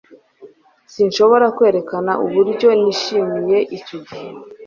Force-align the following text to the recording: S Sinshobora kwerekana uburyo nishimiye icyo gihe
S 0.03 0.03
Sinshobora 0.93 1.45
kwerekana 1.57 2.11
uburyo 2.25 2.67
nishimiye 2.81 3.59
icyo 3.77 3.97
gihe 4.07 4.29